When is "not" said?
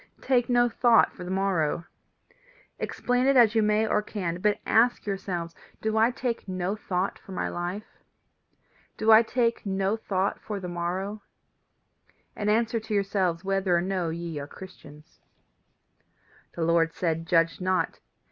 17.61-17.99